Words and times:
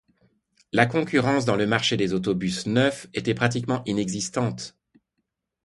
La 0.71 0.87
concurrence 0.87 1.45
dans 1.45 1.55
le 1.55 1.67
marché 1.67 1.95
des 1.95 2.13
autobus 2.13 2.65
neufs 2.65 3.05
était 3.13 3.35
pratiquement 3.35 3.83
inexistante. 3.85 4.75